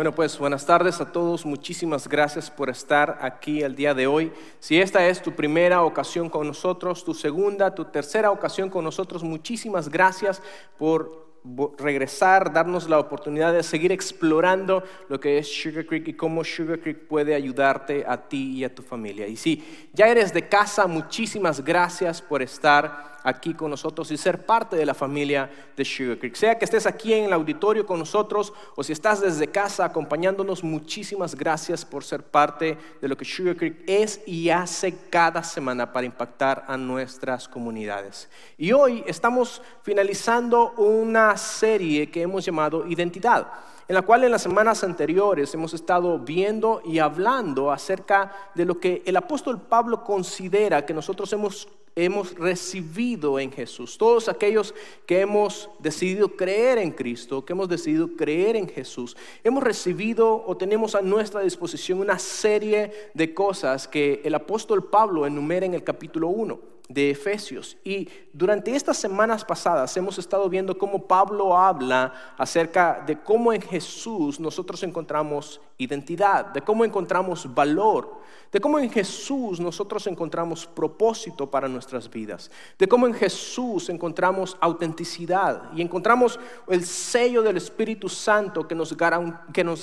[0.00, 1.44] Bueno, pues buenas tardes a todos.
[1.44, 4.32] Muchísimas gracias por estar aquí el día de hoy.
[4.58, 9.22] Si esta es tu primera ocasión con nosotros, tu segunda, tu tercera ocasión con nosotros,
[9.22, 10.40] muchísimas gracias
[10.78, 11.28] por
[11.76, 16.80] regresar, darnos la oportunidad de seguir explorando lo que es Sugar Creek y cómo Sugar
[16.80, 19.26] Creek puede ayudarte a ti y a tu familia.
[19.26, 19.62] Y si
[19.92, 24.86] ya eres de casa, muchísimas gracias por estar aquí con nosotros y ser parte de
[24.86, 26.34] la familia de Sugar Creek.
[26.34, 30.64] Sea que estés aquí en el auditorio con nosotros o si estás desde casa acompañándonos,
[30.64, 35.92] muchísimas gracias por ser parte de lo que Sugar Creek es y hace cada semana
[35.92, 38.28] para impactar a nuestras comunidades.
[38.56, 43.46] Y hoy estamos finalizando una serie que hemos llamado Identidad
[43.90, 48.78] en la cual en las semanas anteriores hemos estado viendo y hablando acerca de lo
[48.78, 53.98] que el apóstol Pablo considera que nosotros hemos hemos recibido en Jesús.
[53.98, 54.74] Todos aquellos
[55.06, 60.56] que hemos decidido creer en Cristo, que hemos decidido creer en Jesús, hemos recibido o
[60.56, 65.84] tenemos a nuestra disposición una serie de cosas que el apóstol Pablo enumera en el
[65.84, 67.76] capítulo 1 de Efesios.
[67.84, 73.62] Y durante estas semanas pasadas hemos estado viendo cómo Pablo habla acerca de cómo en
[73.62, 78.20] Jesús nosotros encontramos identidad, de cómo encontramos valor,
[78.52, 84.56] de cómo en Jesús nosotros encontramos propósito para nuestras vidas, de cómo en Jesús encontramos
[84.60, 88.96] autenticidad y encontramos el sello del Espíritu Santo que nos,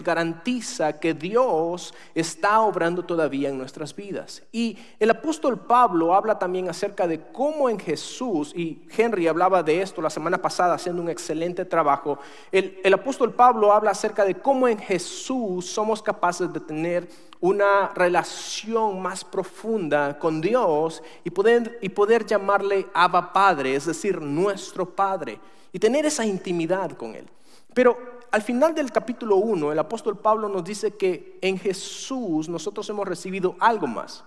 [0.03, 4.43] garantiza que Dios está obrando todavía en nuestras vidas.
[4.51, 9.81] Y el apóstol Pablo habla también acerca de cómo en Jesús, y Henry hablaba de
[9.81, 12.19] esto la semana pasada haciendo un excelente trabajo,
[12.51, 17.09] el, el apóstol Pablo habla acerca de cómo en Jesús somos capaces de tener
[17.39, 24.21] una relación más profunda con Dios y poder, y poder llamarle Abba Padre, es decir,
[24.21, 25.39] nuestro Padre,
[25.71, 27.27] y tener esa intimidad con Él.
[27.73, 27.97] Pero
[28.31, 33.07] al final del capítulo 1, el apóstol Pablo nos dice que en Jesús nosotros hemos
[33.07, 34.23] recibido algo más.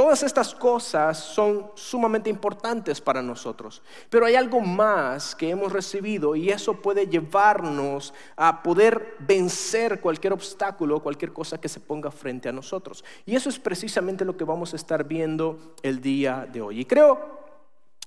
[0.00, 6.34] Todas estas cosas son sumamente importantes para nosotros, pero hay algo más que hemos recibido
[6.34, 12.48] y eso puede llevarnos a poder vencer cualquier obstáculo, cualquier cosa que se ponga frente
[12.48, 13.04] a nosotros.
[13.26, 16.80] Y eso es precisamente lo que vamos a estar viendo el día de hoy.
[16.80, 17.38] Y creo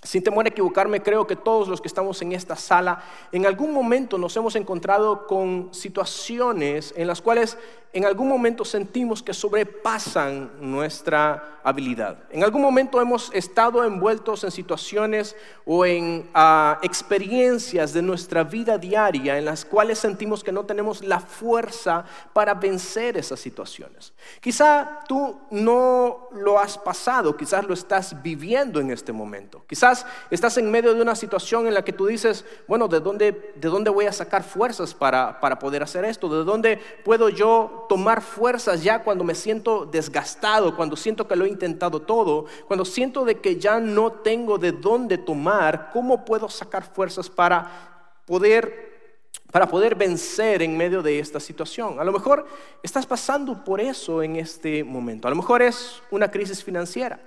[0.02, 3.72] sin temor a equivocarme, creo que todos los que estamos en esta sala, en algún
[3.72, 7.58] momento nos hemos encontrado con situaciones en las cuales
[7.94, 12.18] en algún momento sentimos que sobrepasan nuestra habilidad.
[12.31, 18.78] En algún momento hemos estado envueltos en situaciones o en ah, experiencias de nuestra vida
[18.78, 24.12] diaria en las cuales sentimos que no tenemos la fuerza para vencer esas situaciones.
[24.42, 29.64] Quizá tú no lo has pasado, quizás lo estás viviendo en este momento.
[29.68, 33.54] Quizás estás en medio de una situación en la que tú dices, bueno, ¿de dónde,
[33.56, 36.28] de dónde voy a sacar fuerzas para, para poder hacer esto?
[36.28, 41.46] ¿De dónde puedo yo tomar fuerzas ya cuando me siento desgastado, cuando siento que lo
[41.46, 46.50] he intentado todo, cuando siento de que ya no tengo de dónde tomar, ¿cómo puedo
[46.50, 48.92] sacar fuerzas para poder
[49.51, 52.00] para poder vencer en medio de esta situación.
[52.00, 52.48] A lo mejor
[52.81, 55.28] estás pasando por eso en este momento.
[55.28, 57.19] A lo mejor es una crisis financiera.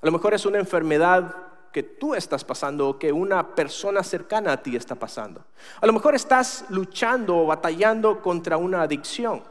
[0.00, 1.34] A lo mejor es una enfermedad
[1.72, 5.44] que tú estás pasando o que una persona cercana a ti está pasando.
[5.80, 9.42] A lo mejor estás luchando o batallando contra una adicción.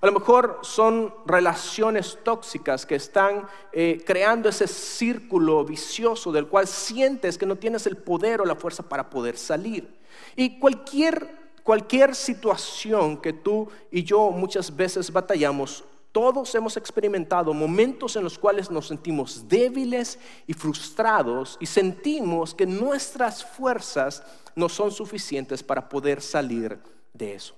[0.00, 6.68] A lo mejor son relaciones tóxicas que están eh, creando ese círculo vicioso del cual
[6.68, 9.98] sientes que no tienes el poder o la fuerza para poder salir.
[10.36, 11.28] Y cualquier,
[11.64, 18.38] cualquier situación que tú y yo muchas veces batallamos, todos hemos experimentado momentos en los
[18.38, 24.22] cuales nos sentimos débiles y frustrados y sentimos que nuestras fuerzas
[24.54, 26.78] no son suficientes para poder salir
[27.12, 27.56] de eso.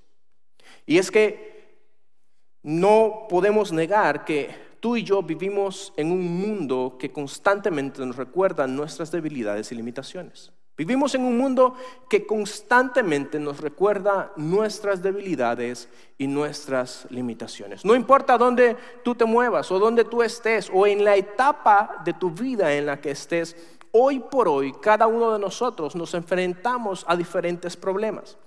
[0.87, 1.59] Y es que
[2.62, 8.66] no podemos negar que tú y yo vivimos en un mundo que constantemente nos recuerda
[8.66, 10.52] nuestras debilidades y limitaciones.
[10.76, 11.74] Vivimos en un mundo
[12.08, 17.84] que constantemente nos recuerda nuestras debilidades y nuestras limitaciones.
[17.84, 22.14] No importa dónde tú te muevas o dónde tú estés o en la etapa de
[22.14, 23.54] tu vida en la que estés,
[23.92, 28.38] hoy por hoy cada uno de nosotros nos enfrentamos a diferentes problemas.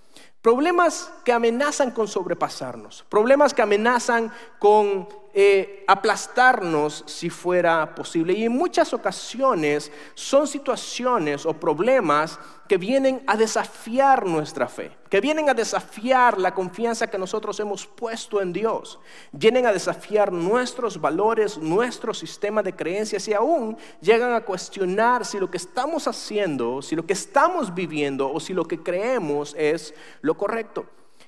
[0.43, 4.29] Problemas que amenazan con sobrepasarnos, problemas que amenazan
[4.59, 8.33] con eh, aplastarnos si fuera posible.
[8.33, 15.19] Y en muchas ocasiones son situaciones o problemas que vienen a desafiar nuestra fe, que
[15.19, 18.99] vienen a desafiar la confianza que nosotros hemos puesto en Dios,
[19.31, 25.39] vienen a desafiar nuestros valores, nuestro sistema de creencias y aún llegan a cuestionar si
[25.39, 29.95] lo que estamos haciendo, si lo que estamos viviendo o si lo que creemos es
[30.21, 30.85] lo correcto.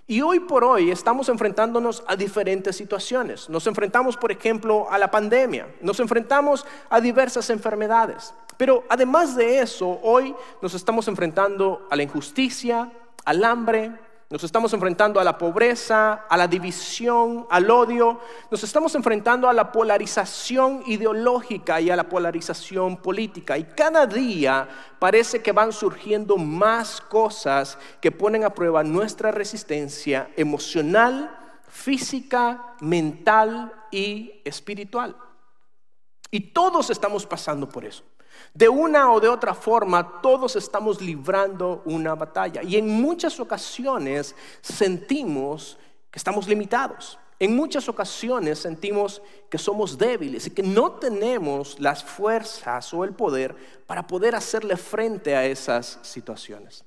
[0.07, 3.49] Y hoy por hoy estamos enfrentándonos a diferentes situaciones.
[3.49, 8.31] Nos enfrentamos, por ejemplo, a la pandemia, nos enfrentamos a diversas enfermedades.
[8.55, 12.91] Pero además de eso, hoy nos estamos enfrentando a la injusticia,
[13.25, 13.93] al hambre,
[14.27, 18.19] nos estamos enfrentando a la pobreza, a la división, al odio.
[18.49, 23.55] Nos estamos enfrentando a la polarización ideológica y a la polarización política.
[23.55, 24.67] Y cada día
[24.97, 31.37] parece que van surgiendo más cosas que ponen a prueba nuestra resistencia emocional,
[31.67, 35.15] física, mental y espiritual.
[36.31, 38.03] Y todos estamos pasando por eso.
[38.53, 44.35] De una o de otra forma, todos estamos librando una batalla y en muchas ocasiones
[44.61, 45.77] sentimos
[46.09, 47.19] que estamos limitados.
[47.37, 53.11] En muchas ocasiones sentimos que somos débiles y que no tenemos las fuerzas o el
[53.13, 53.53] poder
[53.85, 56.85] para poder hacerle frente a esas situaciones.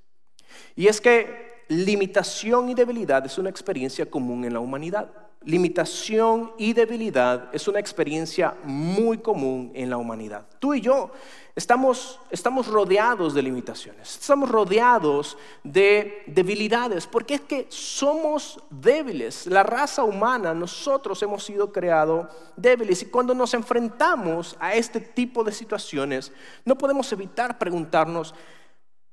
[0.75, 6.73] Y es que limitación y debilidad es una experiencia común en la humanidad limitación y
[6.73, 10.47] debilidad es una experiencia muy común en la humanidad.
[10.59, 11.13] Tú y yo
[11.55, 19.47] estamos, estamos rodeados de limitaciones, estamos rodeados de debilidades, porque es que somos débiles.
[19.47, 22.27] La raza humana, nosotros hemos sido creados
[22.57, 26.33] débiles y cuando nos enfrentamos a este tipo de situaciones,
[26.65, 28.35] no podemos evitar preguntarnos,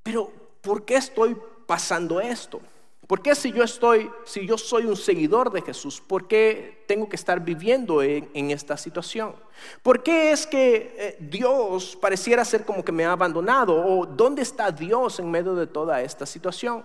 [0.01, 0.31] pero
[0.61, 2.59] ¿por qué estoy pasando esto?
[3.07, 7.07] ¿Por qué si yo estoy, si yo soy un seguidor de Jesús, por qué tengo
[7.07, 9.35] que estar viviendo en, esta situación?
[9.83, 13.75] ¿Por qué es que eh, Dios pareciera ser como que me ha abandonado?
[13.75, 16.83] ¿O dónde está Dios en medio de toda esta situación?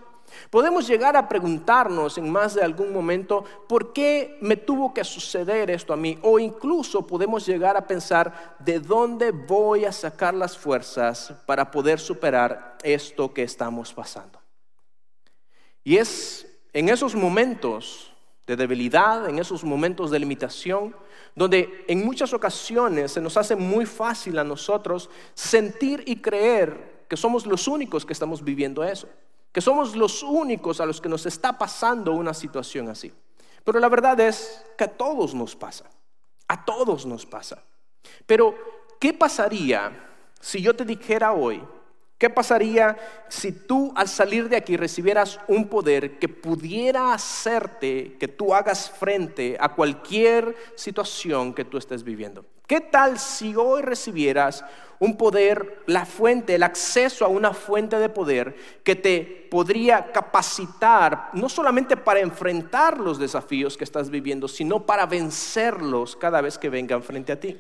[0.51, 5.71] Podemos llegar a preguntarnos en más de algún momento, ¿por qué me tuvo que suceder
[5.71, 6.19] esto a mí?
[6.23, 11.99] O incluso podemos llegar a pensar, ¿de dónde voy a sacar las fuerzas para poder
[11.99, 14.40] superar esto que estamos pasando?
[15.85, 18.13] Y es en esos momentos
[18.47, 20.95] de debilidad, en esos momentos de limitación,
[21.35, 27.17] donde en muchas ocasiones se nos hace muy fácil a nosotros sentir y creer que
[27.17, 29.09] somos los únicos que estamos viviendo eso,
[29.53, 33.13] que somos los únicos a los que nos está pasando una situación así.
[33.65, 35.85] Pero la verdad es que a todos nos pasa,
[36.49, 37.63] a todos nos pasa.
[38.27, 38.55] Pero,
[38.99, 40.09] ¿qué pasaría
[40.41, 41.63] si yo te dijera hoy
[42.21, 42.99] ¿Qué pasaría
[43.31, 48.91] si tú al salir de aquí recibieras un poder que pudiera hacerte que tú hagas
[48.91, 52.45] frente a cualquier situación que tú estés viviendo?
[52.67, 54.63] ¿Qué tal si hoy recibieras
[54.99, 61.31] un poder, la fuente, el acceso a una fuente de poder que te podría capacitar
[61.33, 66.69] no solamente para enfrentar los desafíos que estás viviendo, sino para vencerlos cada vez que
[66.69, 67.59] vengan frente a ti?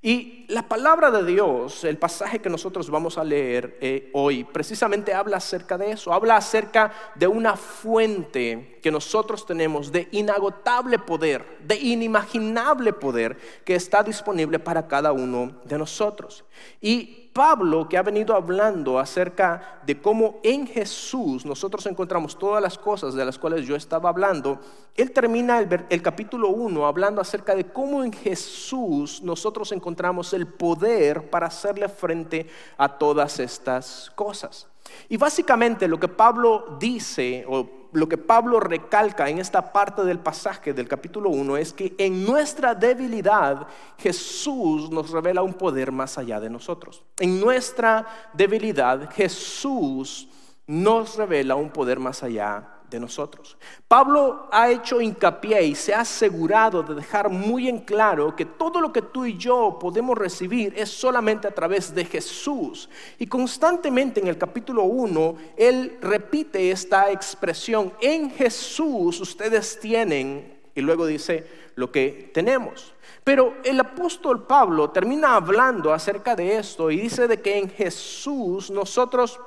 [0.00, 5.12] Y la palabra de Dios, el pasaje que nosotros vamos a leer eh, hoy, precisamente
[5.12, 11.58] habla acerca de eso, habla acerca de una fuente que nosotros tenemos de inagotable poder,
[11.64, 16.44] de inimaginable poder que está disponible para cada uno de nosotros.
[16.80, 22.76] Y Pablo, que ha venido hablando acerca de cómo en Jesús nosotros encontramos todas las
[22.76, 24.58] cosas de las cuales yo estaba hablando,
[24.96, 31.30] él termina el, capítulo 1 hablando acerca de cómo en Jesús nosotros encontramos el poder
[31.30, 34.66] para hacerle frente a todas estas cosas.
[35.08, 40.18] Y básicamente lo que Pablo dice, o lo que Pablo recalca en esta parte del
[40.18, 43.66] pasaje del capítulo 1 es que en nuestra debilidad
[43.98, 47.02] Jesús nos revela un poder más allá de nosotros.
[47.18, 50.28] En nuestra debilidad Jesús
[50.66, 53.56] nos revela un poder más allá de nosotros.
[53.86, 58.80] Pablo ha hecho hincapié y se ha asegurado de dejar muy en claro que todo
[58.80, 62.88] lo que tú y yo podemos recibir es solamente a través de Jesús.
[63.18, 70.80] Y constantemente en el capítulo 1, él repite esta expresión, en Jesús ustedes tienen, y
[70.80, 72.94] luego dice lo que tenemos.
[73.24, 78.70] Pero el apóstol Pablo termina hablando acerca de esto y dice de que en Jesús
[78.70, 79.38] nosotros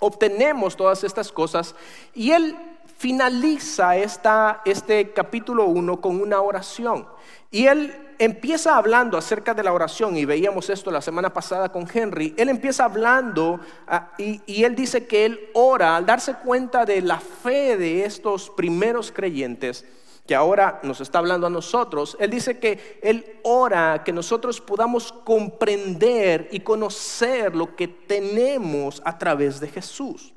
[0.00, 1.74] obtenemos todas estas cosas
[2.14, 2.56] y él
[3.00, 7.06] finaliza esta, este capítulo 1 con una oración.
[7.50, 11.88] Y él empieza hablando acerca de la oración, y veíamos esto la semana pasada con
[11.90, 16.84] Henry, él empieza hablando ah, y, y, él dice que él ora al darse cuenta
[16.84, 19.86] de la fe de estos primeros creyentes
[20.30, 25.10] que ahora nos está hablando a nosotros, Él dice que Él ora que nosotros podamos
[25.10, 30.32] comprender y conocer lo que tenemos a través de Jesús.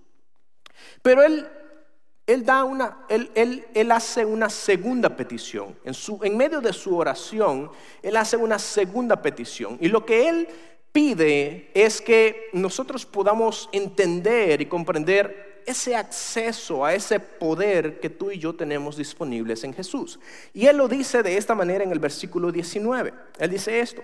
[1.03, 1.47] Pero Él,
[2.25, 5.77] él, da una, él, él, él hace una segunda petición.
[5.83, 7.69] En, su, en medio de su oración,
[8.01, 9.77] Él hace una segunda petición.
[9.79, 10.47] Y lo que Él
[10.91, 18.31] pide es que nosotros podamos entender y comprender ese acceso a ese poder que tú
[18.31, 20.19] y yo tenemos disponibles en Jesús.
[20.53, 23.13] Y Él lo dice de esta manera en el versículo 19.
[23.39, 24.01] Él dice esto.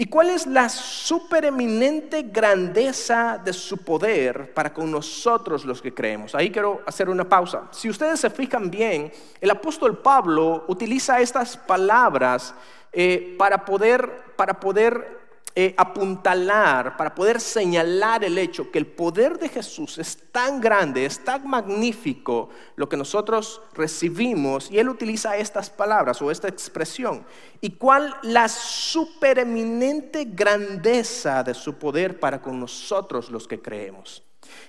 [0.00, 6.36] ¿Y cuál es la supereminente grandeza de su poder para con nosotros los que creemos?
[6.36, 7.68] Ahí quiero hacer una pausa.
[7.72, 9.10] Si ustedes se fijan bien,
[9.40, 12.54] el apóstol Pablo utiliza estas palabras
[12.92, 15.17] eh, para poder, para poder
[15.54, 21.04] eh, apuntalar, para poder señalar el hecho que el poder de Jesús es tan grande,
[21.04, 27.26] es tan magnífico lo que nosotros recibimos, y él utiliza estas palabras o esta expresión.
[27.60, 34.22] ¿Y cuál la supereminente grandeza de su poder para con nosotros los que creemos?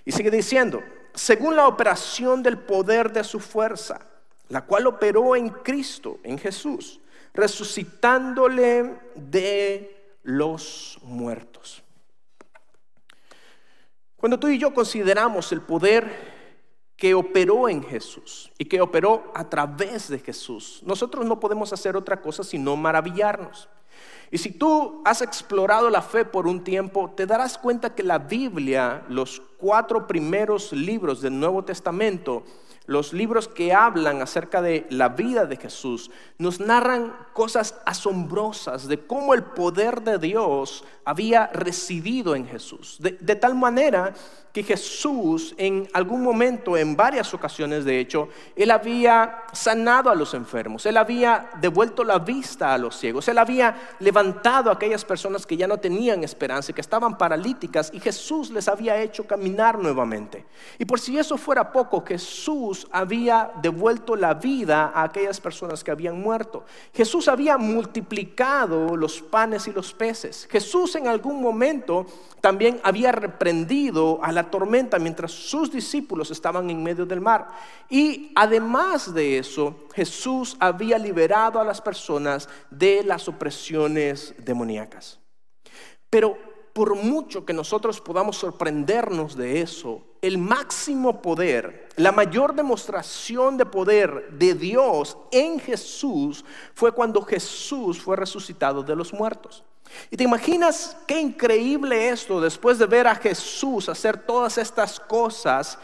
[0.05, 0.81] Y sigue diciendo,
[1.13, 3.99] según la operación del poder de su fuerza,
[4.47, 6.99] la cual operó en Cristo, en Jesús,
[7.33, 9.98] resucitándole de
[10.29, 11.81] los muertos.
[14.15, 16.39] Cuando tú y yo consideramos el poder
[16.95, 21.95] que operó en Jesús y que operó a través de Jesús, nosotros no podemos hacer
[21.95, 23.69] otra cosa sino maravillarnos.
[24.29, 28.19] Y si tú has explorado la fe por un tiempo, te darás cuenta que la
[28.19, 32.43] Biblia, los cuatro primeros libros del Nuevo Testamento,
[32.89, 39.05] los libros que hablan acerca de la vida de Jesús nos narran cosas asombrosas de
[39.05, 42.97] cómo el poder de Dios había residido en Jesús.
[42.99, 44.13] De, tal manera
[44.51, 50.33] que Jesús en algún momento, en varias ocasiones de hecho, él había sanado a los
[50.33, 55.45] enfermos, él había devuelto la vista a los ciegos, él había levantado a aquellas personas
[55.45, 60.45] que ya no tenían esperanza, que estaban paralíticas, y Jesús les había hecho caminar nuevamente.
[60.79, 65.91] Y por si eso fuera poco, Jesús había devuelto la vida a aquellas personas que
[65.91, 66.65] habían muerto.
[66.93, 70.47] Jesús había multiplicado los panes y los peces.
[70.49, 72.05] Jesús en algún momento
[72.41, 77.47] también había reprendido a la tormenta mientras sus discípulos estaban en medio del mar.
[77.89, 85.19] Y además de eso, Jesús había liberado a las personas de las opresiones demoníacas.
[86.09, 86.37] Pero
[86.73, 93.65] por mucho que nosotros podamos sorprendernos de eso, el máximo poder, la mayor demostración de
[93.65, 99.63] poder de Dios en Jesús fue cuando Jesús fue resucitado de los muertos.
[100.11, 105.79] Y te imaginas qué increíble esto después de ver a Jesús hacer todas estas cosas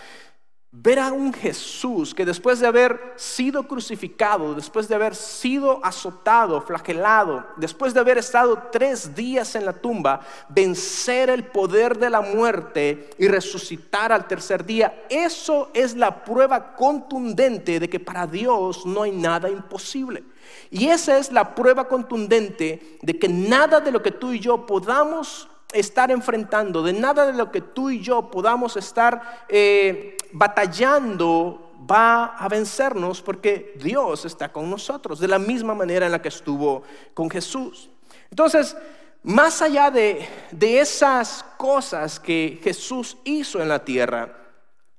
[0.78, 6.62] ver a un Jesús que después de haber sido crucificado, después de haber sido azotado,
[6.62, 12.22] flagelado, después de haber estado tres días en la tumba, vencer el poder de la
[12.22, 18.86] muerte y resucitar al tercer día, eso es la prueba contundente de que para Dios
[18.86, 20.24] no hay nada imposible.
[20.70, 24.66] Y esa es la prueba contundente de que nada de lo que tú y yo
[24.66, 31.72] podamos estar enfrentando, de nada de lo que tú y yo podamos estar eh, batallando,
[31.90, 36.28] va a vencernos porque Dios está con nosotros, de la misma manera en la que
[36.28, 37.90] estuvo con Jesús.
[38.30, 38.76] Entonces,
[39.24, 44.42] más allá de, de esas cosas que Jesús hizo en la tierra,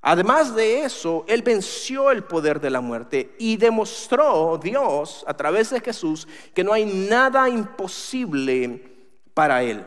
[0.09, 5.71] Además de eso, Él venció el poder de la muerte y demostró Dios a través
[5.71, 8.85] de Jesús que no hay nada imposible
[9.35, 9.85] para Él.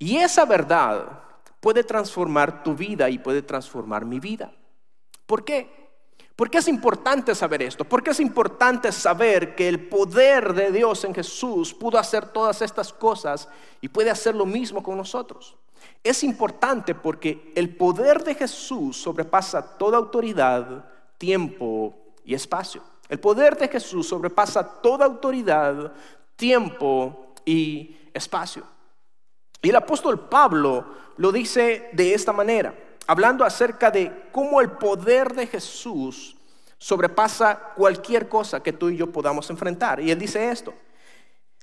[0.00, 1.27] Y esa verdad
[1.60, 4.52] puede transformar tu vida y puede transformar mi vida.
[5.26, 5.78] ¿Por qué?
[6.38, 7.84] ¿Por qué es importante saber esto?
[7.84, 12.62] ¿Por qué es importante saber que el poder de Dios en Jesús pudo hacer todas
[12.62, 13.48] estas cosas
[13.80, 15.56] y puede hacer lo mismo con nosotros?
[16.04, 20.84] Es importante porque el poder de Jesús sobrepasa toda autoridad,
[21.18, 22.82] tiempo y espacio.
[23.08, 25.92] El poder de Jesús sobrepasa toda autoridad,
[26.36, 28.62] tiempo y espacio.
[29.62, 30.84] Y el apóstol Pablo
[31.16, 32.74] lo dice de esta manera,
[33.06, 36.36] hablando acerca de cómo el poder de Jesús
[36.78, 39.98] sobrepasa cualquier cosa que tú y yo podamos enfrentar.
[40.00, 40.72] Y él dice esto,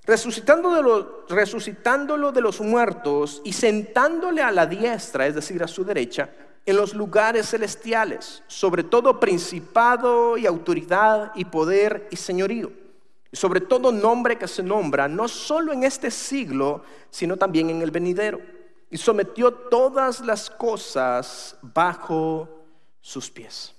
[0.04, 6.30] resucitándolo, resucitándolo de los muertos y sentándole a la diestra, es decir, a su derecha,
[6.66, 12.85] en los lugares celestiales, sobre todo principado y autoridad y poder y señorío
[13.36, 17.92] sobre todo nombre que se nombra, no solo en este siglo, sino también en el
[17.92, 18.40] venidero.
[18.90, 22.50] Y sometió todas las cosas bajo
[23.02, 23.75] sus pies.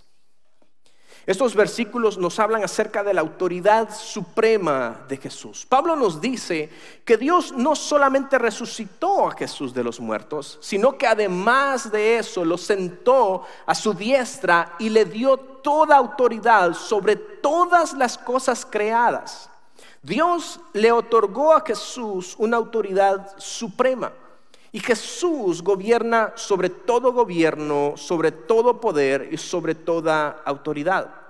[1.27, 5.67] Estos versículos nos hablan acerca de la autoridad suprema de Jesús.
[5.69, 6.71] Pablo nos dice
[7.05, 12.45] que Dios no solamente resucitó a Jesús de los muertos, sino que además de eso
[12.45, 19.51] lo sentó a su diestra y le dio toda autoridad sobre todas las cosas creadas.
[20.03, 24.13] Dios le otorgó a Jesús una autoridad suprema.
[24.73, 31.27] Y Jesús gobierna sobre todo gobierno, sobre todo poder y sobre toda autoridad.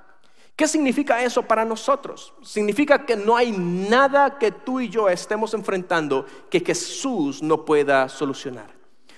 [0.56, 2.32] ¿Qué significa eso para nosotros?
[2.42, 8.08] Significa que no hay nada que tú y yo estemos enfrentando que Jesús no pueda
[8.08, 8.74] solucionar.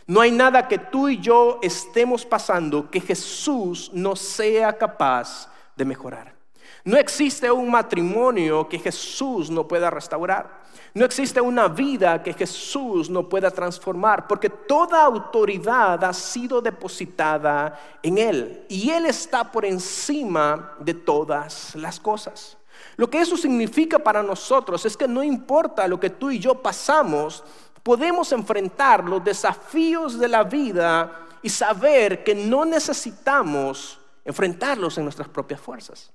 [0.09, 5.85] No hay nada que tú y yo estemos pasando que Jesús no sea capaz de
[5.85, 6.35] mejorar.
[6.83, 10.58] No existe un matrimonio que Jesús no pueda restaurar.
[10.95, 17.99] No existe una vida que Jesús no pueda transformar, porque toda autoridad ha sido depositada
[18.03, 22.57] en Él y Él está por encima de todas las cosas.
[22.97, 26.55] Lo que eso significa para nosotros es que no importa lo que tú y yo
[26.55, 27.45] pasamos,
[27.83, 35.29] podemos enfrentar los desafíos de la vida y saber que no necesitamos enfrentarlos en nuestras
[35.29, 36.13] propias fuerzas.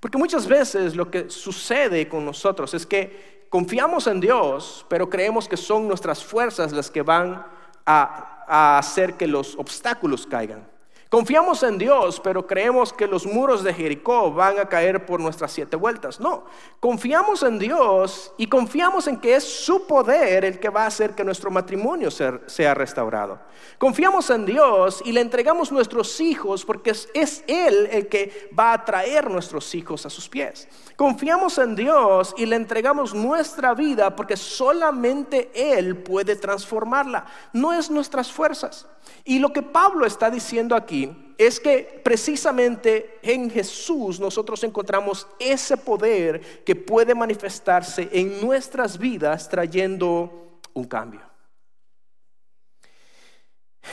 [0.00, 5.48] Porque muchas veces lo que sucede con nosotros es que confiamos en Dios, pero creemos
[5.48, 7.46] que son nuestras fuerzas las que van
[7.84, 10.68] a, hacer que los obstáculos caigan.
[11.08, 15.52] Confiamos en Dios, pero creemos que los muros de Jericó van a caer por nuestras
[15.52, 16.18] siete vueltas.
[16.18, 16.44] No,
[16.80, 21.14] confiamos en Dios y confiamos en que es su poder el que va a hacer
[21.14, 23.38] que nuestro matrimonio sea restaurado.
[23.78, 28.84] Confiamos en Dios y le entregamos nuestros hijos porque es, Él el que va a
[28.84, 30.66] traer nuestros hijos a sus pies.
[30.96, 37.26] Confiamos en Dios y le entregamos nuestra vida porque solamente Él puede transformarla.
[37.52, 38.88] No es nuestras fuerzas.
[39.24, 41.05] Y lo que Pablo está diciendo aquí
[41.38, 49.48] es que precisamente en Jesús nosotros encontramos ese poder que puede manifestarse en nuestras vidas
[49.48, 51.20] trayendo un cambio.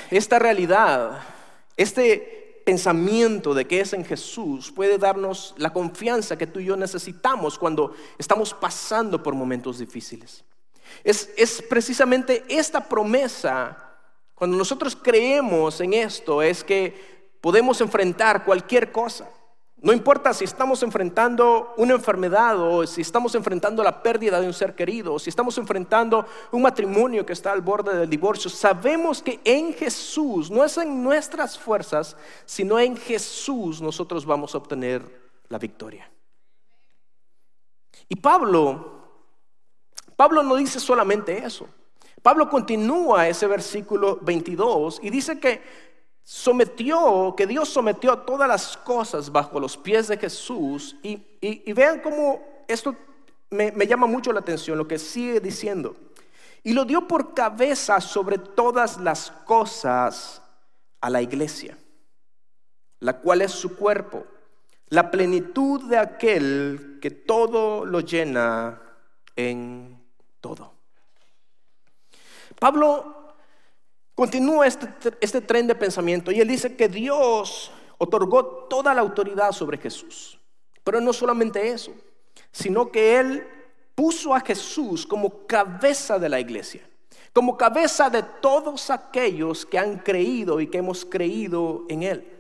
[0.10, 1.22] Esta realidad,
[1.76, 6.78] este pensamiento de que es en Jesús puede darnos la confianza que tú y yo
[6.78, 10.46] necesitamos cuando estamos pasando por momentos difíciles.
[11.04, 13.94] Es, es precisamente esta promesa
[14.36, 17.13] cuando nosotros creemos en esto es que
[17.44, 19.30] podemos enfrentar cualquier cosa.
[19.76, 24.54] No importa si estamos enfrentando una enfermedad o si estamos enfrentando la pérdida de un
[24.54, 29.22] ser querido o si estamos enfrentando un matrimonio que está al borde del divorcio, sabemos
[29.22, 35.04] que en Jesús, no es en nuestras fuerzas, sino en Jesús nosotros vamos a obtener
[35.50, 36.10] la victoria.
[38.08, 39.02] Y Pablo,
[40.16, 41.68] Pablo no dice solamente eso.
[42.22, 45.93] Pablo continúa ese versículo 22 y dice que
[46.24, 50.96] sometió, que Dios sometió todas las cosas bajo los pies de Jesús.
[51.04, 52.96] Y, vean cómo esto
[53.50, 55.96] me, me llama mucho la atención, lo que sigue diciendo.
[56.64, 60.42] Y lo dio por cabeza sobre todas las cosas
[61.02, 61.78] a la iglesia,
[63.00, 64.26] la cual es su cuerpo,
[64.88, 68.82] la plenitud de aquel que todo lo llena
[69.36, 70.02] en
[70.40, 70.74] todo.
[72.58, 73.13] Pablo
[74.16, 74.88] continúa este,
[75.22, 80.40] este, tren de pensamiento y él dice que Dios otorgó toda la autoridad sobre Jesús.
[80.84, 81.94] Pero no solamente eso,
[82.52, 83.48] sino que él
[83.96, 86.82] puso a Jesús como cabeza de la iglesia,
[87.32, 92.33] como cabeza de todos aquellos que han creído y que hemos creído en él.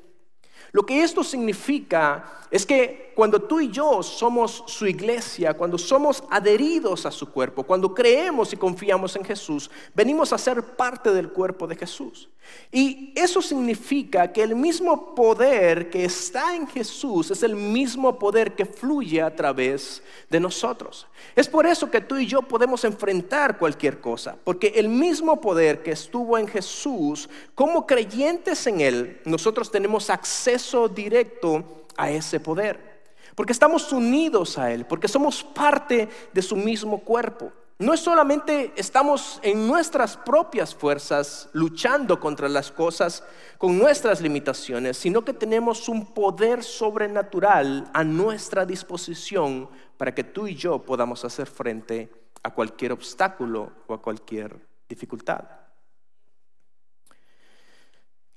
[0.73, 6.23] Lo que esto significa es que cuando tú y yo somos su iglesia, cuando somos
[6.31, 11.29] adheridos a su cuerpo, cuando creemos y confiamos en Jesús, venimos a ser parte del
[11.29, 12.27] cuerpo de Jesús.
[12.71, 18.56] Y eso significa que el mismo poder que está en Jesús es el mismo poder
[18.56, 21.08] que fluye a través de nosotros.
[21.36, 25.84] Es por eso que tú y yo podemos enfrentar cualquier cosa, porque el mismo poder
[25.84, 32.93] que estuvo en Jesús, como creyentes en Él, nosotros tenemos acceso directo a ese poder.
[33.36, 37.51] Porque estamos unidos a Él, porque somos parte de su mismo cuerpo.
[37.79, 43.23] No es solamente estamos en nuestras propias fuerzas luchando contra las cosas
[43.57, 50.47] con nuestras limitaciones, sino que tenemos un poder sobrenatural a nuestra disposición para que tú
[50.47, 52.12] y yo podamos hacer frente
[52.43, 54.55] a cualquier obstáculo o a cualquier
[54.88, 55.43] dificultad.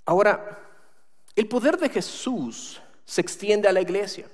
[0.07, 0.63] Ahora,
[1.35, 4.27] el poder de Jesús se extiende a la iglesia,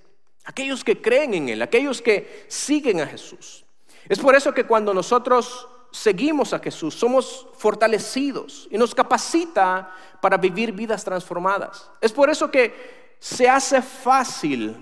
[0.44, 3.61] aquellos que creen en Él, aquellos que siguen a Jesús.
[4.08, 10.36] Es por eso que cuando nosotros seguimos a Jesús, somos fortalecidos y nos capacita para
[10.36, 11.90] vivir vidas transformadas.
[12.00, 14.76] Es por eso que se hace fácil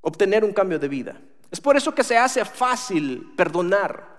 [0.00, 1.20] obtener un cambio de vida.
[1.50, 4.10] Es por eso que se hace fácil perdonar.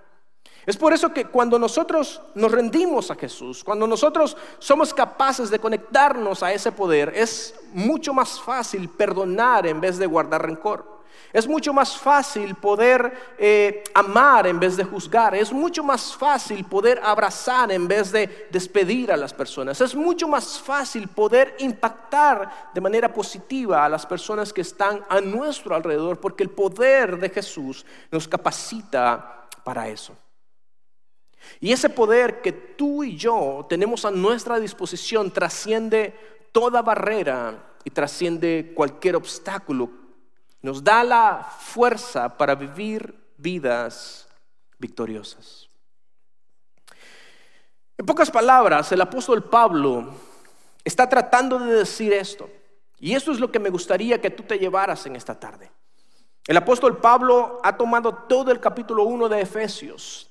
[0.66, 5.58] Es por eso que cuando nosotros nos rendimos a Jesús, cuando nosotros somos capaces de
[5.58, 11.01] conectarnos a ese poder, es mucho más fácil perdonar en vez de guardar rencor.
[11.32, 15.34] Es mucho más fácil poder eh, amar en vez de juzgar.
[15.34, 19.80] Es mucho más fácil poder abrazar en vez de despedir a las personas.
[19.80, 25.20] Es mucho más fácil poder impactar de manera positiva a las personas que están a
[25.20, 30.14] nuestro alrededor porque el poder de Jesús nos capacita para eso.
[31.60, 36.14] Y ese poder que tú y yo tenemos a nuestra disposición trasciende
[36.52, 40.01] toda barrera y trasciende cualquier obstáculo
[40.62, 44.28] nos da la fuerza para vivir vidas
[44.78, 45.68] victoriosas.
[47.98, 50.14] En pocas palabras, el apóstol Pablo
[50.84, 52.48] está tratando de decir esto.
[52.98, 55.70] Y esto es lo que me gustaría que tú te llevaras en esta tarde.
[56.46, 60.30] El apóstol Pablo ha tomado todo el capítulo 1 de Efesios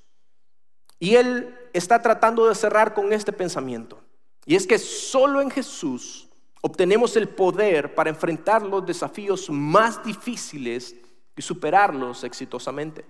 [0.99, 4.01] y él está tratando de cerrar con este pensamiento.
[4.45, 6.29] Y es que solo en Jesús
[6.61, 10.95] obtenemos el poder para enfrentar los desafíos más difíciles
[11.35, 13.03] y superarlos exitosamente.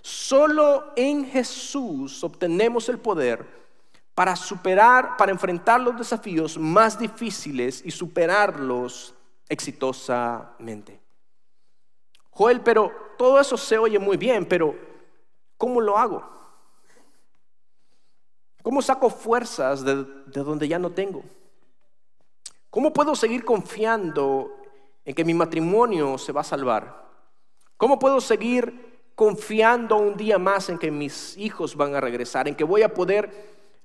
[0.00, 3.46] Solo en Jesús obtenemos el poder
[4.14, 9.14] para superar, para enfrentar los desafíos más difíciles y superarlos
[9.48, 11.00] exitosamente.
[12.30, 14.74] Joel, pero todo eso se oye muy bien, pero
[15.56, 16.28] ¿cómo lo hago?
[18.62, 21.22] ¿Cómo saco fuerzas de, de donde ya no tengo?
[22.74, 24.50] ¿Cómo puedo seguir confiando
[25.04, 27.04] en que mi matrimonio se va a salvar?
[27.76, 32.56] ¿Cómo puedo seguir confiando un día más en que mis hijos van a regresar, en
[32.56, 33.30] que voy a poder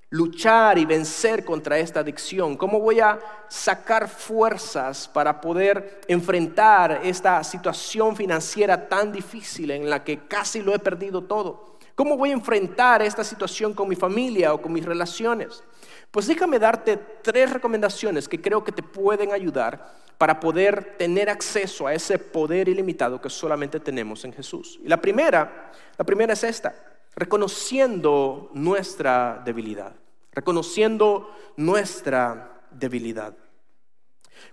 [0.09, 2.57] luchar y vencer contra esta adicción?
[2.57, 10.03] ¿Cómo voy a sacar fuerzas para poder enfrentar esta situación financiera tan difícil en la
[10.03, 11.77] que casi lo he perdido todo?
[11.93, 15.63] ¿Cómo voy a enfrentar esta situación con mi familia o con mis relaciones?
[16.11, 21.87] Pues déjame darte tres recomendaciones que creo que te pueden ayudar para poder tener acceso
[21.87, 24.79] a ese poder ilimitado que solamente tenemos en Jesús.
[24.83, 26.75] Y la primera, la primera es esta,
[27.15, 29.93] reconociendo nuestra debilidad,
[30.33, 33.33] reconociendo nuestra debilidad.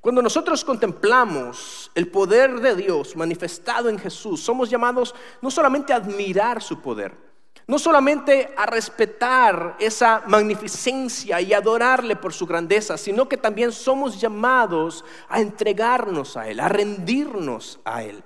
[0.00, 5.96] Cuando nosotros contemplamos el poder de Dios manifestado en Jesús, somos llamados no solamente a
[5.96, 7.25] admirar su poder,
[7.66, 14.20] no solamente a respetar esa magnificencia y adorarle por su grandeza, sino que también somos
[14.20, 18.22] llamados a entregarnos a Él, a rendirnos a Él.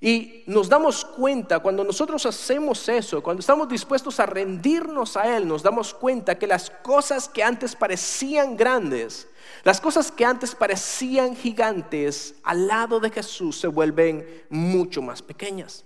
[0.00, 5.48] Y nos damos cuenta, cuando nosotros hacemos eso, cuando estamos dispuestos a rendirnos a Él,
[5.48, 9.26] nos damos cuenta que las cosas que antes parecían grandes,
[9.64, 15.84] las cosas que antes parecían gigantes, al lado de Jesús se vuelven mucho más pequeñas.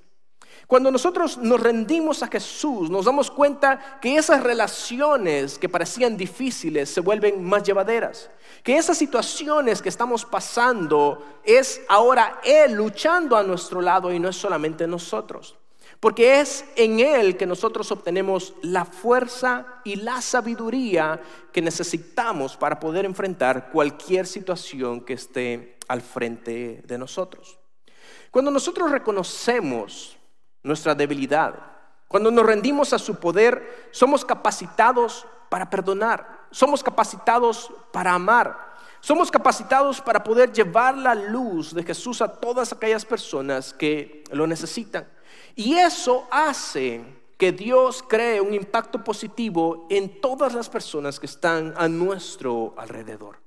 [0.73, 6.89] Cuando nosotros nos rendimos a Jesús, nos damos cuenta que esas relaciones que parecían difíciles
[6.89, 8.31] se vuelven más llevaderas.
[8.63, 14.31] Que esas situaciones que estamos pasando es ahora Él luchando a nuestro lado y no
[14.31, 15.59] es solamente nosotros.
[16.01, 21.21] Porque es en Él que nosotros obtenemos la fuerza y la sabiduría
[21.53, 27.59] que necesitamos para poder enfrentar cualquier situación que esté al frente de nosotros.
[28.31, 30.17] Cuando nosotros reconocemos
[30.63, 31.55] nuestra debilidad.
[32.09, 39.31] Cuando nos rendimos a su poder, somos capacitados para perdonar, somos capacitados para amar, somos
[39.31, 45.09] capacitados para poder llevar la luz de Jesús a todas aquellas personas que lo necesitan.
[45.57, 47.05] Y eso hace
[47.37, 53.42] que Dios cree un impacto positivo en todas las personas que están a nuestro alrededor.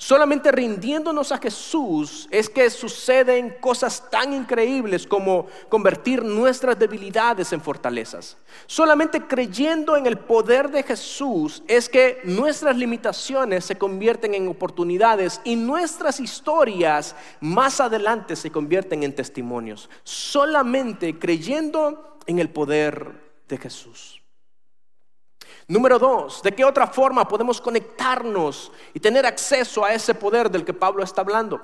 [0.00, 7.60] Solamente rindiéndonos a Jesús es que suceden cosas tan increíbles como convertir nuestras debilidades en
[7.60, 8.36] fortalezas.
[8.66, 15.40] Solamente creyendo en el poder de Jesús es que nuestras limitaciones se convierten en oportunidades
[15.42, 19.90] y nuestras historias más adelante se convierten en testimonios.
[20.04, 23.14] Solamente creyendo en el poder
[23.48, 24.17] de Jesús.
[25.70, 30.64] Número dos, ¿de qué otra forma podemos conectarnos y tener acceso a ese poder del
[30.64, 31.60] que Pablo está hablando?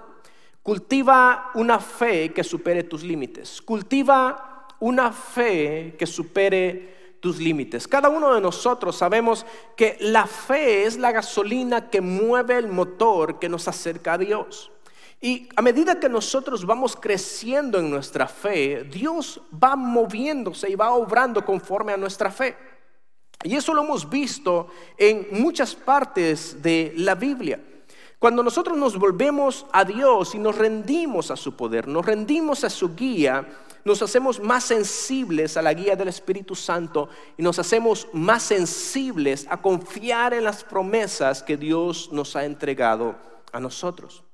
[0.63, 3.63] Cultiva una fe que supere tus límites.
[3.63, 7.89] Cultiva una fe que supere tus límites.
[7.89, 13.39] Cada uno de nosotros sabemos que la fe es la gasolina que mueve el motor
[13.39, 14.71] que nos acerca a Dios.
[15.23, 20.91] Y a medida que nosotros vamos creciendo en nuestra fe, Dios va moviéndose y va
[20.91, 22.74] obrando conforme a nuestra fe.
[23.45, 27.61] Y eso lo hemos visto en muchas partes de la Biblia.
[28.19, 32.71] Cuando nosotros nos volvemos a Dios y nos rendimos a su poder, nos rendimos a
[32.71, 33.47] su guía,
[33.85, 39.47] nos hacemos más sensibles a la guía del Espíritu Santo y nos hacemos más sensibles
[39.51, 43.15] a confiar en las promesas que Dios nos ha entregado
[43.53, 44.25] a nosotros.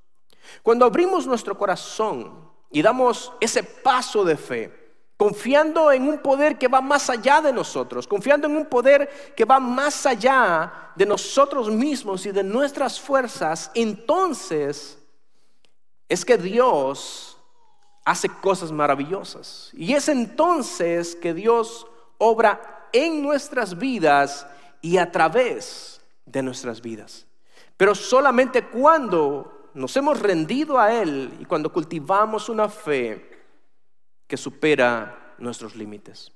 [0.62, 4.79] Cuando abrimos nuestro corazón y damos ese paso de fe,
[5.20, 9.44] confiando en un poder que va más allá de nosotros, confiando en un poder que
[9.44, 14.96] va más allá de nosotros mismos y de nuestras fuerzas, entonces
[16.08, 17.36] es que Dios
[18.02, 19.68] hace cosas maravillosas.
[19.74, 24.46] Y es entonces que Dios obra en nuestras vidas
[24.80, 27.26] y a través de nuestras vidas.
[27.76, 33.39] Pero solamente cuando nos hemos rendido a Él y cuando cultivamos una fe
[34.30, 36.30] que supera nuestros límites.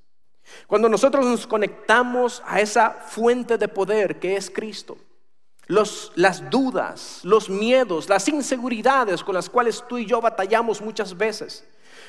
[0.66, 4.98] Cuando nosotros nos conectamos a esa fuente de poder que es Cristo,
[5.68, 11.64] las dudas, los miedos, las inseguridades con las cuales tú y yo batallamos muchas veces,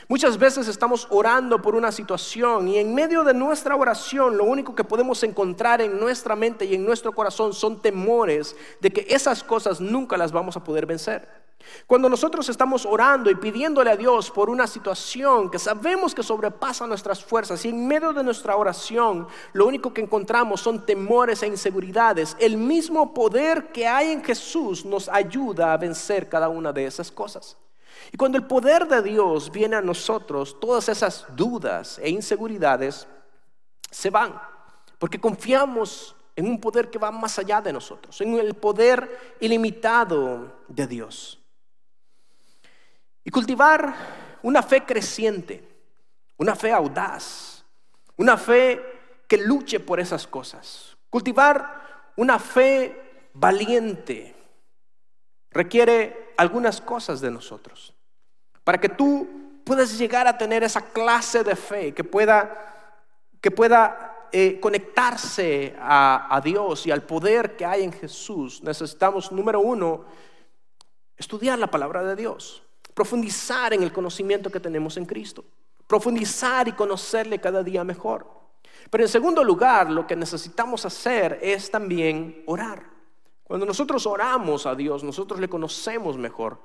[0.08, 4.76] Muchas veces estamos orando por una situación y en medio de nuestra oración lo único
[4.76, 9.43] que podemos encontrar en nuestra mente y en nuestro corazón son temores de que esas
[9.43, 11.44] cosas nunca las vamos a poder vencer.
[11.88, 16.88] Cuando nosotros estamos orando y pidiéndole a Dios por una situación que sabemos que sobrepasa
[16.88, 21.47] nuestras fuerzas y en medio de nuestra oración lo único que encontramos son temores e
[21.47, 26.86] inseguridades, el mismo poder que hay en Jesús nos ayuda a vencer cada una de
[26.86, 27.58] esas cosas.
[28.12, 33.08] Y cuando el poder de Dios viene a nosotros, todas esas dudas e inseguridades
[33.89, 34.39] se van,
[34.99, 40.51] porque confiamos en un poder que va más allá de nosotros, en el poder ilimitado
[40.67, 41.39] de Dios.
[43.25, 43.93] Y cultivar
[44.43, 45.67] una fe creciente,
[46.38, 47.65] una fe audaz,
[48.17, 48.79] una fe
[49.27, 50.95] que luche por esas cosas.
[51.09, 54.35] Cultivar una fe valiente
[55.49, 57.93] requiere algunas cosas de nosotros
[58.63, 62.91] para que tú puedas llegar a tener esa clase de fe que pueda,
[63.41, 69.31] que pueda eh, conectarse a, a Dios y al poder que hay en Jesús, necesitamos,
[69.31, 70.05] número uno,
[71.17, 72.64] estudiar la palabra de Dios,
[72.95, 75.45] profundizar en el conocimiento que tenemos en Cristo,
[75.86, 78.25] profundizar y conocerle cada día mejor.
[78.89, 82.84] Pero en segundo lugar, lo que necesitamos hacer es también orar.
[83.43, 86.60] Cuando nosotros oramos a Dios, nosotros le conocemos mejor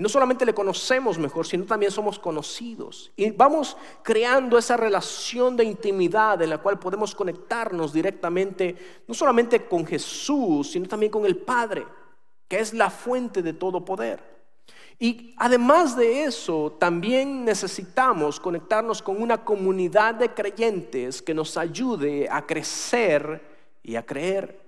[0.00, 3.12] no solamente le conocemos mejor, sino también somos conocidos.
[3.16, 9.66] Y vamos creando esa relación de intimidad en la cual podemos conectarnos directamente, no solamente
[9.66, 11.86] con Jesús, sino también con el Padre,
[12.48, 14.39] que es la fuente de todo poder.
[15.02, 22.28] Y además de eso, también necesitamos conectarnos con una comunidad de creyentes que nos ayude
[22.30, 23.42] a crecer
[23.82, 24.60] y a creer.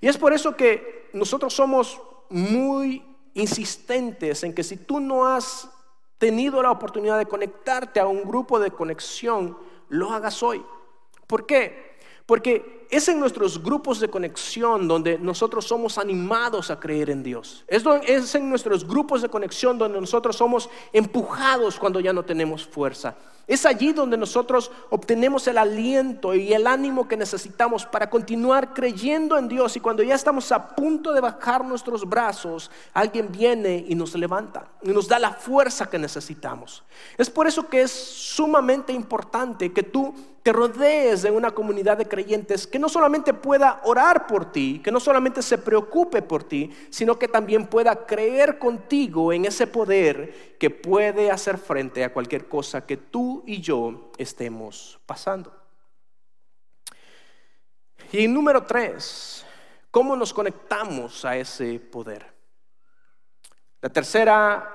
[0.00, 2.00] Y es por eso que nosotros somos
[2.30, 3.04] muy
[3.34, 5.68] insistentes en que si tú no has
[6.16, 9.54] tenido la oportunidad de conectarte a un grupo de conexión,
[9.90, 10.64] lo hagas hoy.
[11.26, 11.98] ¿Por qué?
[12.24, 17.64] Porque es en nuestros grupos de conexión donde nosotros somos animados a creer en Dios.
[17.68, 22.66] Es, es en nuestros grupos de conexión donde nosotros somos empujados cuando ya no tenemos
[22.66, 23.14] fuerza.
[23.48, 29.38] Es allí donde nosotros obtenemos el aliento y el ánimo que necesitamos para continuar creyendo
[29.38, 29.74] en Dios.
[29.74, 34.68] Y cuando ya estamos a punto de bajar nuestros brazos, alguien viene y nos levanta
[34.82, 36.84] y nos da la fuerza que necesitamos.
[37.16, 42.06] Es por eso que es sumamente importante que tú te rodees de una comunidad de
[42.06, 46.70] creyentes que no solamente pueda orar por ti, que no solamente se preocupe por ti,
[46.90, 52.46] sino que también pueda creer contigo en ese poder que puede hacer frente a cualquier
[52.46, 55.52] cosa que tú y yo estemos pasando.
[58.12, 59.44] Y número tres,
[59.90, 62.32] ¿cómo nos conectamos a ese poder?
[63.80, 64.72] La tercera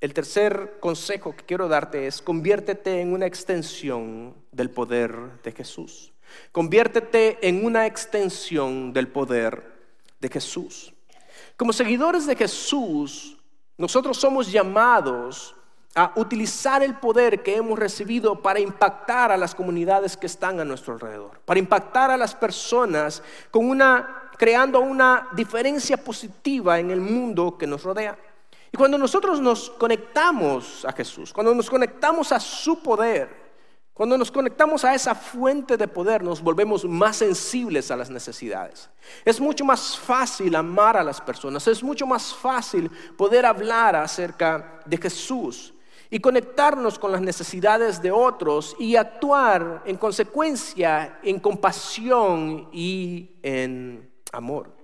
[0.00, 6.14] el tercer consejo que quiero darte es conviértete en una extensión del poder de Jesús.
[6.52, 9.62] Conviértete en una extensión del poder
[10.20, 10.92] de Jesús.
[11.56, 13.36] Como seguidores de Jesús,
[13.78, 15.54] nosotros somos llamados
[15.94, 20.64] a utilizar el poder que hemos recibido para impactar a las comunidades que están a
[20.64, 23.22] nuestro alrededor, para impactar a las personas
[24.36, 28.18] creando una diferencia positiva en el mundo que nos rodea.
[28.70, 33.45] Y cuando nosotros nos conectamos a Jesús, cuando nos conectamos a su poder,
[33.96, 38.90] cuando nos conectamos a esa fuente de poder, nos volvemos más sensibles a las necesidades.
[39.24, 44.82] Es mucho más fácil amar a las personas, es mucho más fácil poder hablar acerca
[44.84, 45.72] de Jesús
[46.10, 54.12] y conectarnos con las necesidades de otros y actuar en consecuencia en compasión y en
[54.30, 54.76] amor.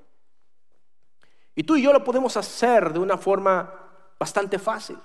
[1.54, 3.74] Y tú y yo lo podemos hacer de una forma
[4.18, 4.96] bastante fácil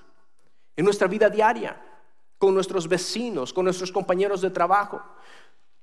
[0.77, 1.96] en nuestra vida diaria,
[2.37, 5.01] con nuestros vecinos, con nuestros compañeros de trabajo.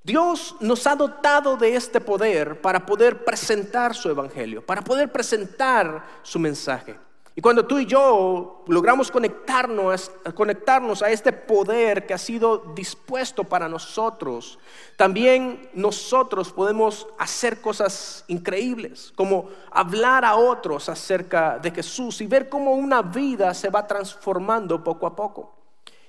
[0.03, 6.05] Dios nos ha dotado de este poder para poder presentar su evangelio, para poder presentar
[6.23, 6.99] su mensaje.
[7.37, 13.43] Y cuando tú y yo logramos conectarnos, conectarnos a este poder que ha sido dispuesto
[13.43, 14.59] para nosotros,
[14.97, 22.49] también nosotros podemos hacer cosas increíbles, como hablar a otros acerca de Jesús y ver
[22.49, 25.64] cómo una vida se va transformando poco a poco.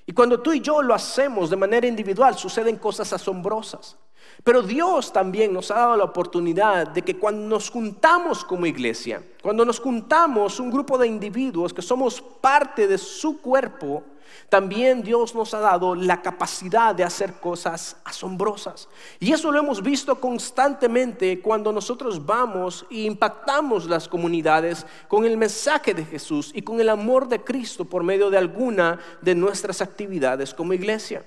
[0.06, 3.98] Y cuando tú y yo lo hacemos de manera individual, suceden cosas asombrosas.
[4.44, 9.24] Pero Dios también nos ha dado la oportunidad de que cuando nos juntamos como iglesia,
[9.42, 14.04] cuando nos juntamos un grupo de individuos que somos parte de su cuerpo,
[14.50, 18.88] también Dios nos ha dado la capacidad de hacer cosas asombrosas.
[19.20, 25.38] Y eso lo hemos visto constantemente cuando nosotros vamos e impactamos las comunidades con el
[25.38, 29.82] mensaje de Jesús y con el amor de Cristo por medio de alguna de nuestras
[29.82, 31.24] actividades como iglesia.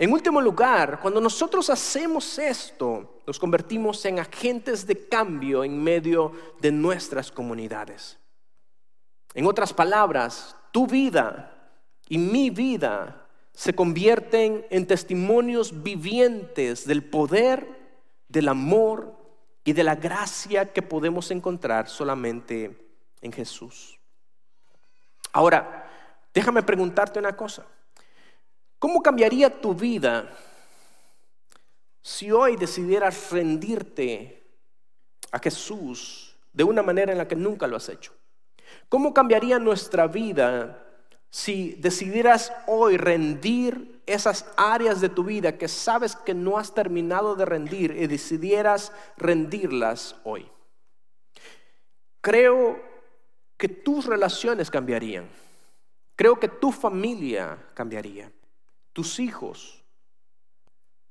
[0.00, 6.32] En último lugar, cuando nosotros hacemos esto, nos convertimos en agentes de cambio en medio
[6.58, 8.18] de nuestras comunidades.
[9.34, 11.59] En otras palabras, tu vida
[12.10, 17.68] y mi vida se convierten en testimonios vivientes del poder,
[18.28, 19.16] del amor
[19.64, 22.76] y de la gracia que podemos encontrar solamente
[23.20, 23.96] en Jesús.
[25.32, 25.88] Ahora,
[26.34, 27.64] déjame preguntarte una cosa.
[28.80, 30.36] ¿Cómo cambiaría tu vida
[32.02, 34.42] si hoy decidieras rendirte
[35.30, 38.12] a Jesús de una manera en la que nunca lo has hecho?
[38.88, 40.88] ¿Cómo cambiaría nuestra vida
[41.30, 47.36] si decidieras hoy rendir esas áreas de tu vida que sabes que no has terminado
[47.36, 50.50] de rendir y decidieras rendirlas hoy?
[52.20, 52.80] Creo
[53.56, 55.28] que tus relaciones cambiarían.
[56.16, 58.30] Creo que tu familia cambiaría
[58.92, 59.79] tus hijos,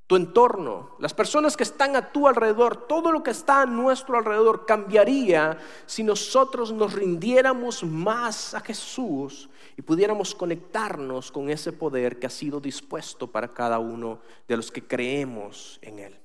[0.10, 4.18] tu entorno, las personas que están a tu alrededor, todo lo que está a nuestro
[4.18, 12.18] alrededor cambiaría si nosotros nos rindiéramos más a Jesús y pudiéramos conectarnos con ese poder
[12.18, 14.18] que ha sido dispuesto para cada uno
[14.48, 16.20] de los que creemos en Él.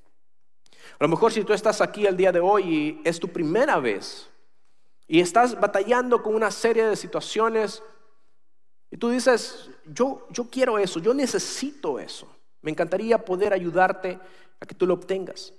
[0.97, 3.79] A lo mejor si tú estás aquí el día de hoy y es tu primera
[3.79, 4.27] vez
[5.07, 7.83] y estás batallando con una serie de situaciones
[8.89, 12.34] y tú dices, yo, yo quiero eso, yo necesito eso.
[12.65, 14.17] Me encantaría poder ayudarte
[14.59, 15.53] a que tú lo obtengas.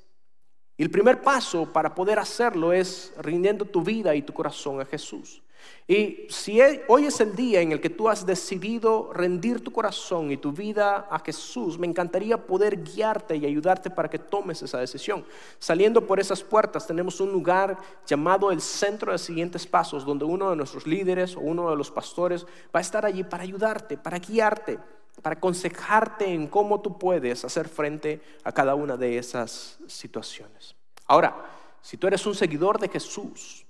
[0.77, 4.85] Y el primer paso para poder hacerlo es rindiendo tu vida y tu corazón a
[4.85, 5.40] Jesús.
[5.87, 10.33] Y si hoy es el día en el que tú has decidido rendir tu corazón
[10.33, 14.79] y tu vida a Jesús, me encantaría poder guiarte y ayudarte para que tomes esa
[14.79, 15.25] decisión.
[15.61, 20.51] Saliendo por esas puertas tenemos un lugar llamado el Centro de Siguientes Pasos, donde uno
[20.51, 24.19] de nuestros líderes o uno de los pastores va a estar allí para ayudarte, para
[24.19, 24.79] guiarte,
[25.22, 30.76] para aconsejarte en cómo tú puedes hacer frente a cada una de esas situaciones.
[31.07, 31.35] Ahora,
[31.81, 33.66] si tú eres un seguidor de Jesús,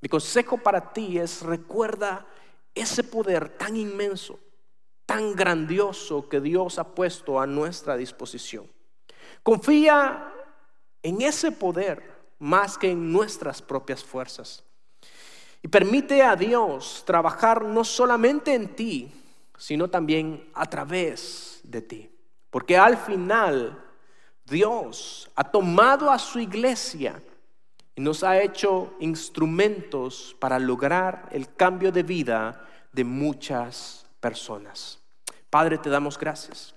[0.00, 2.26] mi consejo para ti es recuerda
[2.74, 4.38] ese poder tan inmenso,
[5.06, 8.70] tan grandioso que Dios ha puesto a nuestra disposición.
[9.42, 10.32] Confía
[11.02, 14.62] en ese poder más que en nuestras propias fuerzas.
[15.62, 19.10] Y permite a Dios trabajar no solamente en ti,
[19.56, 22.10] sino también a través de ti.
[22.50, 23.82] Porque al final
[24.44, 27.22] Dios ha tomado a su iglesia
[27.94, 35.00] y nos ha hecho instrumentos para lograr el cambio de vida de muchas personas.
[35.50, 36.74] Padre, te damos gracias.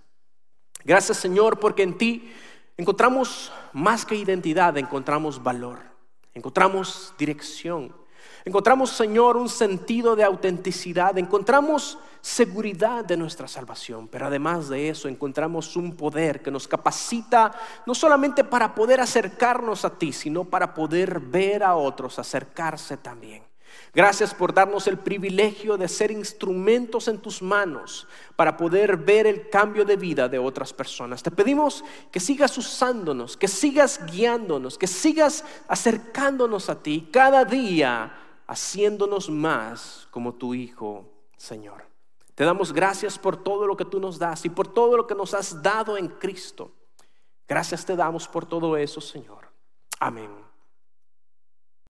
[0.84, 2.32] Gracias Señor porque en ti
[2.78, 5.80] encontramos más que identidad, encontramos valor,
[6.34, 7.94] encontramos dirección,
[8.46, 15.08] encontramos Señor un sentido de autenticidad, encontramos seguridad de nuestra salvación, pero además de eso
[15.08, 17.52] encontramos un poder que nos capacita
[17.86, 23.44] no solamente para poder acercarnos a ti, sino para poder ver a otros acercarse también.
[23.94, 29.50] Gracias por darnos el privilegio de ser instrumentos en tus manos para poder ver el
[29.50, 31.24] cambio de vida de otras personas.
[31.24, 38.14] Te pedimos que sigas usándonos, que sigas guiándonos, que sigas acercándonos a ti cada día,
[38.46, 41.89] haciéndonos más como tu Hijo, Señor.
[42.40, 45.14] Te damos gracias por todo lo que tú nos das y por todo lo que
[45.14, 46.72] nos has dado en Cristo.
[47.46, 49.52] Gracias te damos por todo eso, Señor.
[50.00, 50.49] Amén.